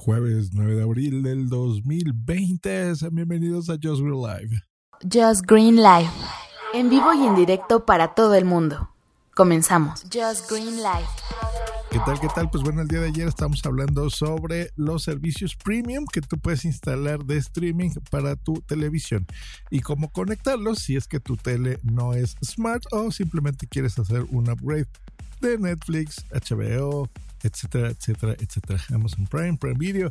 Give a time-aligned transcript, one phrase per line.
[0.00, 2.94] Jueves 9 de abril del 2020.
[2.94, 4.62] Sean bienvenidos a Just Real Live.
[5.02, 6.08] Just Green Live.
[6.72, 8.90] En vivo y en directo para todo el mundo.
[9.34, 10.04] Comenzamos.
[10.04, 11.08] Just Green Live.
[11.90, 12.20] ¿Qué tal?
[12.20, 12.48] ¿Qué tal?
[12.48, 16.64] Pues bueno, el día de ayer estamos hablando sobre los servicios premium que tú puedes
[16.64, 19.26] instalar de streaming para tu televisión
[19.68, 24.24] y cómo conectarlos si es que tu tele no es smart o simplemente quieres hacer
[24.30, 24.86] un upgrade
[25.40, 27.08] de Netflix, HBO,
[27.42, 28.80] etcétera, etcétera, etcétera.
[28.92, 30.08] Amazon Prime, Prime Video.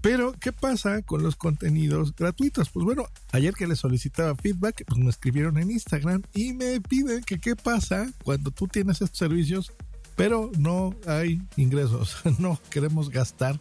[0.00, 2.68] Pero, ¿qué pasa con los contenidos gratuitos?
[2.68, 7.22] Pues bueno, ayer que les solicitaba feedback, pues me escribieron en Instagram y me piden
[7.22, 9.72] que qué pasa cuando tú tienes estos servicios
[10.16, 13.58] pero no hay ingresos, no queremos gastar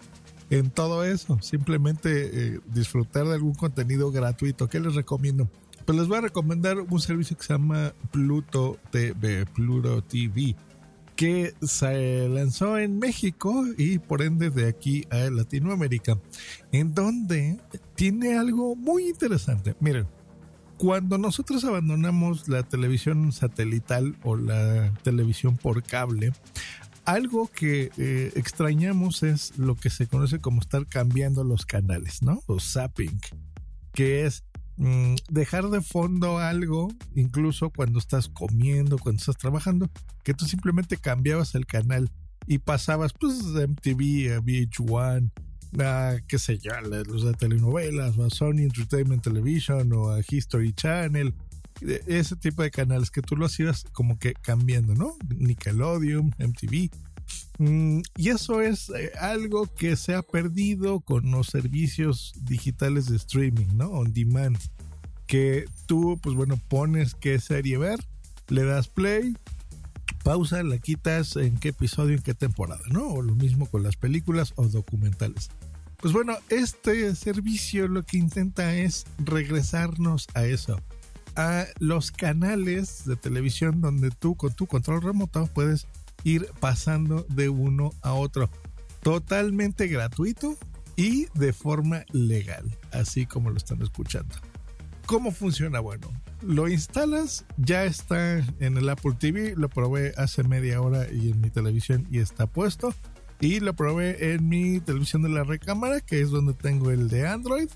[0.49, 4.67] en todo eso, simplemente eh, disfrutar de algún contenido gratuito.
[4.69, 5.49] ¿Qué les recomiendo?
[5.85, 10.55] Pues les voy a recomendar un servicio que se llama Pluto TV, Pluto TV,
[11.15, 16.17] que se lanzó en México y por ende de aquí a Latinoamérica,
[16.71, 17.59] en donde
[17.95, 19.75] tiene algo muy interesante.
[19.79, 20.07] Miren,
[20.77, 26.33] cuando nosotros abandonamos la televisión satelital o la televisión por cable,
[27.05, 32.41] algo que eh, extrañamos es lo que se conoce como estar cambiando los canales, ¿no?
[32.47, 33.19] O zapping,
[33.93, 34.43] que es
[34.77, 39.89] mm, dejar de fondo algo, incluso cuando estás comiendo, cuando estás trabajando,
[40.23, 42.09] que tú simplemente cambiabas el canal
[42.47, 45.31] y pasabas pues de MTV a VH1
[45.81, 50.73] a, qué sé yo, los de telenovelas, o a Sony Entertainment Television, o a History
[50.73, 51.33] Channel,
[52.07, 55.15] ese tipo de canales que tú lo hacías como que cambiando, ¿no?
[55.35, 56.91] Nickelodeon, MTV.
[57.59, 63.17] Mm, y eso es eh, algo que se ha perdido con los servicios digitales de
[63.17, 63.89] streaming, ¿no?
[63.89, 64.57] On demand.
[65.27, 67.99] Que tú, pues bueno, pones qué serie ver,
[68.49, 69.35] le das play,
[70.23, 73.07] pausa, la quitas en qué episodio, en qué temporada, ¿no?
[73.07, 75.49] O lo mismo con las películas o documentales.
[75.97, 80.81] Pues bueno, este servicio lo que intenta es regresarnos a eso,
[81.35, 85.87] a los canales de televisión donde tú con tu control remoto puedes
[86.23, 88.49] ir pasando de uno a otro.
[89.01, 90.57] Totalmente gratuito
[90.95, 94.35] y de forma legal, así como lo están escuchando.
[95.05, 95.79] ¿Cómo funciona?
[95.79, 101.31] Bueno, lo instalas, ya está en el Apple TV, lo probé hace media hora y
[101.31, 102.93] en mi televisión y está puesto
[103.39, 107.27] y lo probé en mi televisión de la recámara, que es donde tengo el de
[107.27, 107.69] Android.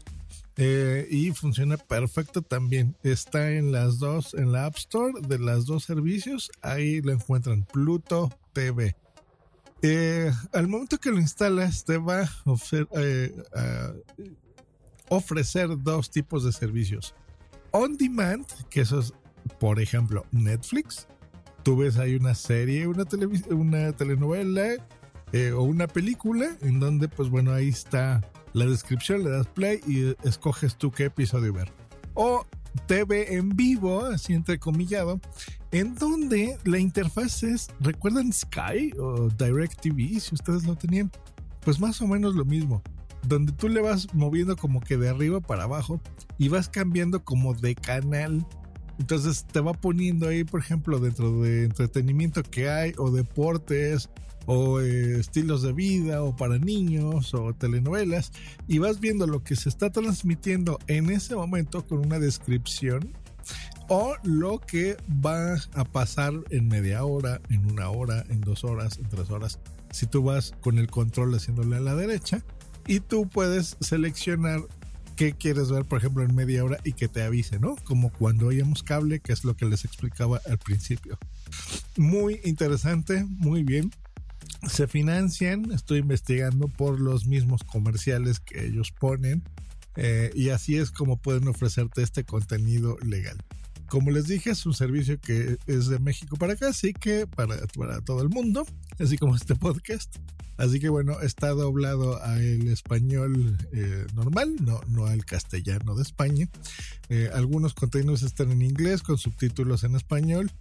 [0.57, 2.95] Eh, y funciona perfecto también.
[3.03, 6.51] Está en las dos, en la App Store de las dos servicios.
[6.61, 8.95] Ahí lo encuentran, Pluto TV.
[9.83, 13.93] Eh, al momento que lo instalas, te va a ofrecer, eh, a
[15.09, 17.13] ofrecer dos tipos de servicios.
[17.69, 19.13] On demand, que eso es,
[19.59, 21.07] por ejemplo, Netflix.
[21.61, 23.03] Tú ves ahí una serie, una,
[23.51, 24.77] una telenovela
[25.55, 28.21] o una película en donde pues bueno ahí está
[28.57, 31.71] la descripción, le das play y escoges tú qué episodio ver.
[32.13, 32.45] O
[32.87, 35.19] TV en vivo, así entrecomillado,
[35.71, 40.19] en donde la interfaz es, ¿recuerdan Sky o Direct TV?
[40.19, 41.11] Si ustedes lo tenían,
[41.61, 42.81] pues más o menos lo mismo,
[43.27, 45.99] donde tú le vas moviendo como que de arriba para abajo
[46.37, 48.45] y vas cambiando como de canal.
[48.99, 54.09] Entonces te va poniendo ahí, por ejemplo, dentro de entretenimiento que hay o deportes
[54.47, 58.31] o eh, estilos de vida o para niños o telenovelas
[58.67, 63.13] y vas viendo lo que se está transmitiendo en ese momento con una descripción
[63.89, 68.97] o lo que va a pasar en media hora, en una hora, en dos horas,
[68.97, 69.59] en tres horas.
[69.91, 72.43] Si tú vas con el control haciéndole a la derecha
[72.85, 74.61] y tú puedes seleccionar
[75.17, 77.75] qué quieres ver, por ejemplo, en media hora y que te avise, ¿no?
[77.83, 81.17] Como cuando oíamos cable, que es lo que les explicaba al principio.
[81.97, 83.91] Muy interesante, muy bien
[84.67, 89.43] se financian, estoy investigando por los mismos comerciales que ellos ponen
[89.95, 93.37] eh, y así es como pueden ofrecerte este contenido legal.
[93.89, 97.55] Como les dije, es un servicio que es de México para acá, así que para,
[97.77, 98.65] para todo el mundo,
[98.99, 100.17] así como este podcast.
[100.57, 106.49] Así que bueno, está doblado al español eh, normal, no, no al castellano de España.
[107.09, 110.51] Eh, algunos contenidos están en inglés con subtítulos en español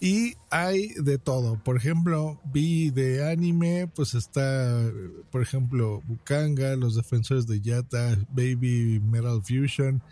[0.00, 1.56] Y hay de todo.
[1.62, 4.90] Por ejemplo, vi de anime, pues está,
[5.30, 10.02] por ejemplo, Bukanga, Los Defensores de Yata, Baby Metal Fusion,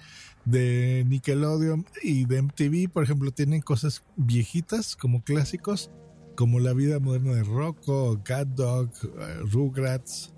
[0.44, 5.90] de Nickelodeon y de MTV, por ejemplo, tienen cosas viejitas como clásicos,
[6.36, 10.32] como La vida moderna de Rocco, Cat Dog, eh, Rugrats.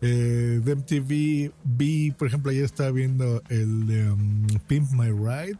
[0.00, 5.58] Eh, de MTV vi, por ejemplo, ayer estaba viendo el de um, Pimp My Ride.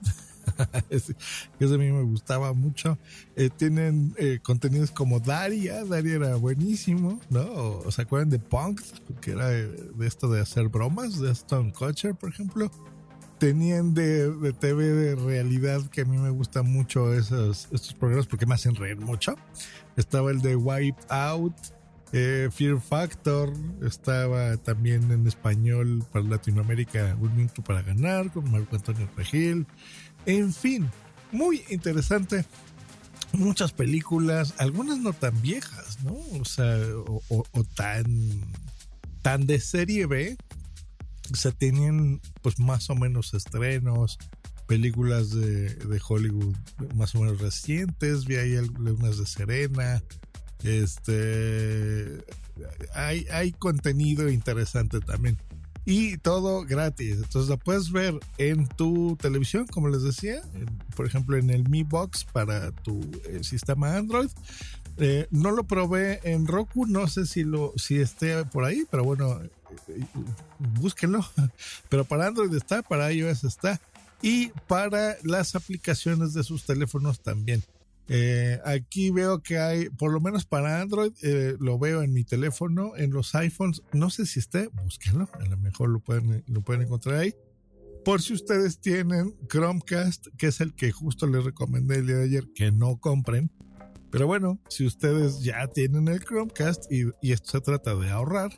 [0.91, 1.15] ese,
[1.61, 2.99] a mí me gustaba mucho.
[3.37, 7.91] Eh, tienen eh, contenidos como Daria, Daria era buenísimo, ¿no?
[7.91, 8.81] ¿Se acuerdan de Punk?
[9.21, 12.71] Que era de, esto de hacer bromas, de Stone Kutcher, por ejemplo.
[13.39, 18.27] Tenían de, de TV de realidad que a mí me gustan mucho esos, estos programas
[18.27, 19.37] porque me hacen reír mucho.
[19.97, 21.55] Estaba el de Wipe Out,
[22.13, 23.53] eh, Fear Factor,
[23.83, 29.67] estaba también en español para Latinoamérica Un Minuto para Ganar con Marco Antonio Regil.
[30.25, 30.89] En fin,
[31.33, 32.45] muy interesante.
[33.33, 36.17] Muchas películas, algunas no tan viejas, ¿no?
[36.41, 36.79] O sea,
[37.29, 38.07] o, tan,
[39.21, 40.37] tan de serie B.
[41.33, 44.19] O sea, tenían pues más o menos estrenos,
[44.67, 46.55] películas de, de Hollywood
[46.95, 50.03] más o menos recientes, vi ahí algunas de Serena,
[50.63, 52.19] este
[52.95, 55.39] hay, hay contenido interesante también.
[55.85, 57.17] Y todo gratis.
[57.17, 60.43] Entonces lo puedes ver en tu televisión como les decía
[60.95, 64.29] por ejemplo en el Mi Box para tu eh, sistema Android
[64.99, 69.05] eh, no lo probé en Roku no sé si lo si esté por ahí pero
[69.05, 70.05] bueno eh,
[70.59, 71.25] búsquenlo
[71.89, 73.81] pero para Android está para iOS está
[74.23, 77.63] y para las aplicaciones de sus teléfonos también
[78.11, 82.25] eh, aquí veo que hay, por lo menos para Android, eh, lo veo en mi
[82.25, 86.63] teléfono, en los iPhones, no sé si esté, búsquenlo, a lo mejor lo pueden, lo
[86.63, 87.35] pueden encontrar ahí.
[88.07, 92.25] Por si ustedes tienen Chromecast, que es el que justo les recomendé el día de
[92.25, 93.51] ayer, que no compren.
[94.11, 98.51] Pero bueno, si ustedes ya tienen el Chromecast y, y esto se trata de ahorrar,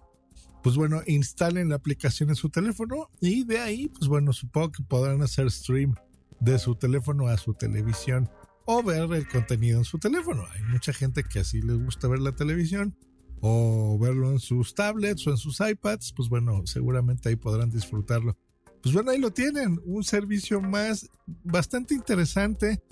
[0.62, 4.82] pues bueno, instalen la aplicación en su teléfono y de ahí, pues bueno, supongo que
[4.85, 5.94] podrán hacer stream
[6.41, 8.29] de su teléfono a su televisión
[8.64, 10.44] o ver el contenido en su teléfono.
[10.55, 12.96] Hay mucha gente que así les gusta ver la televisión
[13.41, 18.37] o verlo en sus tablets o en sus iPads, pues bueno, seguramente ahí podrán disfrutarlo.
[18.82, 22.82] Pues bueno, ahí lo tienen, un servicio más bastante interesante.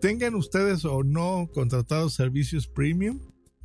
[0.00, 3.18] Tengan ustedes o no contratados servicios premium,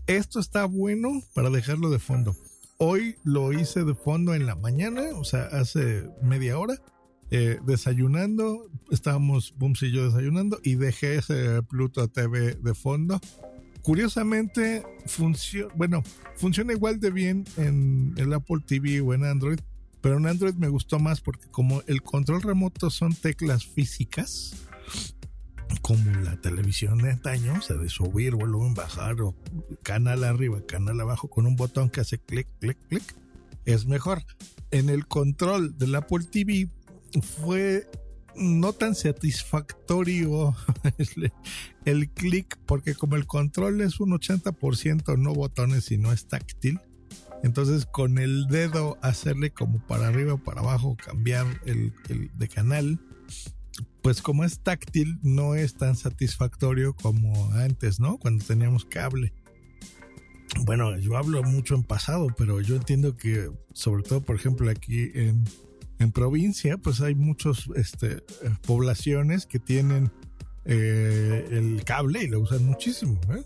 [0.07, 2.35] esto está bueno para dejarlo de fondo.
[2.77, 6.81] Hoy lo hice de fondo en la mañana, o sea, hace media hora
[7.29, 13.21] eh, desayunando, estábamos Bums y yo desayunando y dejé ese Pluto TV de fondo.
[13.83, 16.03] Curiosamente, funciona, bueno,
[16.35, 19.59] funciona igual de bien en el Apple TV o en Android,
[20.01, 24.55] pero en Android me gustó más porque como el control remoto son teclas físicas,
[25.83, 29.35] como la televisión de antaño, o sea, de subir, volumen, bajar o
[29.83, 33.03] canal arriba, canal abajo con un botón que hace clic, clic, clic,
[33.65, 34.23] es mejor.
[34.71, 36.69] En el control del Apple TV
[37.21, 37.85] fue
[38.33, 40.55] no tan satisfactorio
[40.97, 41.33] el,
[41.83, 46.79] el clic, porque como el control es un 80% no botones y no es táctil,
[47.43, 53.01] entonces con el dedo hacerle como para arriba para abajo, cambiar el, el, de canal,
[54.03, 58.19] pues como es táctil no es tan satisfactorio como antes, ¿no?
[58.19, 59.33] Cuando teníamos cable.
[60.65, 65.09] Bueno, yo hablo mucho en pasado, pero yo entiendo que sobre todo, por ejemplo, aquí
[65.15, 65.45] en
[66.03, 68.23] en provincia, pues hay muchas este,
[68.65, 70.11] poblaciones que tienen
[70.65, 73.19] eh, el cable y lo usan muchísimo.
[73.31, 73.43] ¿eh?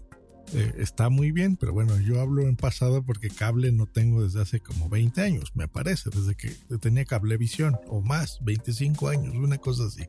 [0.53, 4.41] Eh, está muy bien, pero bueno, yo hablo en pasado porque cable no tengo desde
[4.41, 6.49] hace como 20 años, me parece, desde que
[6.79, 10.03] tenía cablevisión o más, 25 años, una cosa así.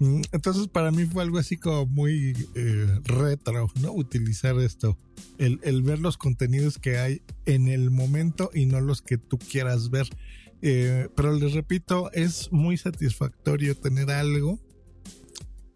[0.00, 3.92] Mm, entonces para mí fue algo así como muy eh, retro, ¿no?
[3.92, 4.98] Utilizar esto,
[5.38, 9.38] el, el ver los contenidos que hay en el momento y no los que tú
[9.38, 10.08] quieras ver.
[10.66, 14.58] Eh, pero les repito, es muy satisfactorio tener algo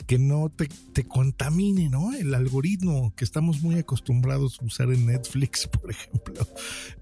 [0.09, 2.15] que no te, te, contamine, ¿no?
[2.15, 6.49] El algoritmo que estamos muy acostumbrados a usar en Netflix, por ejemplo,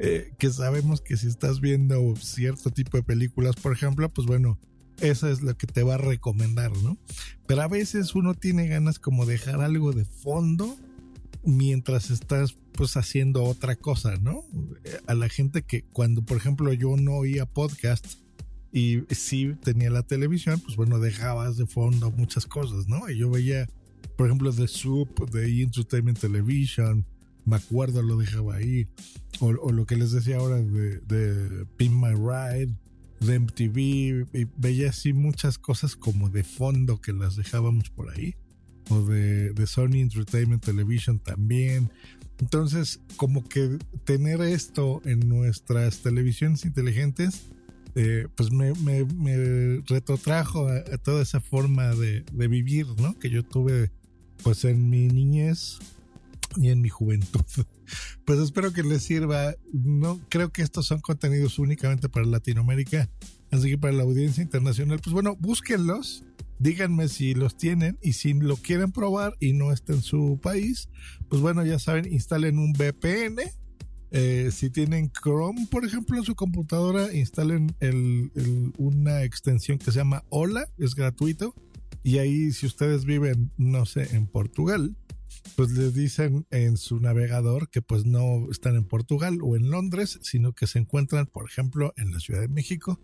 [0.01, 4.59] eh, que sabemos que si estás viendo cierto tipo de películas, por ejemplo, pues bueno,
[5.01, 6.99] esa es lo que te va a recomendar, ¿no?
[7.47, 10.77] Pero a veces uno tiene ganas como dejar algo de fondo
[11.45, 14.43] mientras estás pues haciendo otra cosa, ¿no?
[15.07, 18.05] A la gente que cuando, por ejemplo, yo no oía podcast
[18.77, 23.09] y sí tenía la televisión, pues bueno, dejabas de fondo muchas cosas, ¿no?
[23.09, 23.67] Y yo veía,
[24.19, 27.07] por ejemplo, The Soup, de Entertainment Television,
[27.47, 28.87] me acuerdo, lo dejaba ahí,
[29.41, 32.75] o, o lo que les decía ahora de, de Pin My Ride,
[33.21, 33.79] de MTV,
[34.35, 38.35] y veía así muchas cosas como de fondo que las dejábamos por ahí
[38.91, 41.91] o de, de Sony Entertainment Television también.
[42.41, 47.47] Entonces, como que tener esto en nuestras televisiones inteligentes,
[47.97, 53.19] eh, pues me, me, me retrotrajo a, a, toda esa forma de, de, vivir, ¿no?
[53.19, 53.91] Que yo tuve,
[54.43, 55.79] pues en mi niñez
[56.57, 57.45] y en mi juventud.
[58.25, 59.55] Pues espero que les sirva.
[59.73, 63.09] No creo que estos son contenidos únicamente para Latinoamérica,
[63.53, 66.25] así que para la audiencia internacional, pues bueno, búsquenlos
[66.59, 70.89] díganme si los tienen y si lo quieren probar y no está en su país,
[71.29, 73.39] pues bueno, ya saben, instalen un VPN.
[74.19, 77.77] Eh, si tienen Chrome, por ejemplo, en su computadora, instalen
[78.79, 81.55] una extensión que se llama Hola, es gratuito.
[82.03, 84.97] Y ahí, si ustedes viven, no sé, en Portugal,
[85.55, 90.19] pues les dicen en su navegador que pues no están en Portugal o en Londres,
[90.23, 92.99] sino que se encuentran, por ejemplo, en la Ciudad de México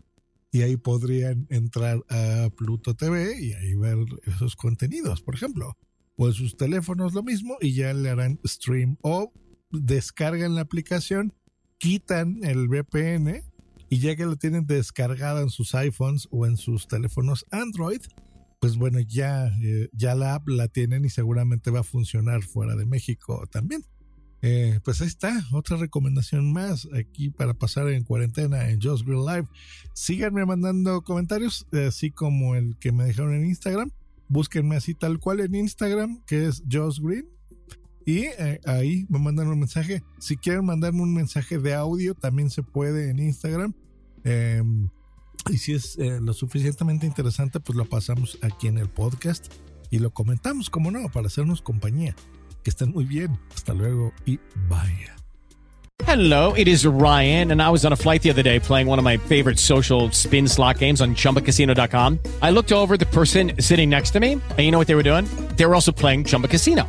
[0.51, 5.77] y ahí podrían entrar a Pluto TV y ahí ver esos contenidos, por ejemplo.
[6.17, 9.31] O en sus teléfonos lo mismo y ya le harán stream o
[9.73, 11.33] descargan la aplicación,
[11.79, 13.43] quitan el VPN
[13.89, 18.01] y ya que lo tienen descargada en sus iPhones o en sus teléfonos Android,
[18.61, 22.77] pues bueno, ya, eh, ya la app la tienen y seguramente va a funcionar fuera
[22.77, 23.85] de México también.
[24.45, 29.25] Eh, pues ahí está, otra recomendación más aquí para pasar en cuarentena en Just Green
[29.25, 29.49] Live.
[29.95, 33.91] Síganme mandando comentarios, así como el que me dejaron en Instagram.
[34.29, 37.29] Búsquenme así tal cual en Instagram, que es Just Green.
[38.05, 40.03] Y eh, ahí me mandan un mensaje.
[40.19, 43.75] Si quieren mandarme un mensaje de audio, también se puede en Instagram.
[44.25, 44.63] Eh,
[45.51, 49.53] y si es eh, lo suficientemente interesante, pues lo pasamos aquí en el podcast
[49.91, 52.15] y lo comentamos, como no, para hacernos compañía.
[52.63, 53.39] Que estén muy bien.
[53.55, 55.23] Hasta luego y bye.
[56.05, 58.99] Hello, it is Ryan, and I was on a flight the other day playing one
[58.99, 62.19] of my favorite social spin slot games on chumbacasino.com.
[62.41, 65.05] I looked over the person sitting next to me, and you know what they were
[65.05, 65.27] doing?
[65.57, 66.89] They were also playing Chumba Casino.